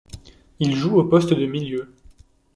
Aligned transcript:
Il 0.57 0.75
joue 0.75 0.95
au 0.97 1.03
poste 1.03 1.31
de 1.31 1.45
milieu. 1.45 1.93